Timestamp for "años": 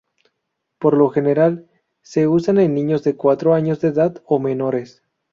3.53-3.81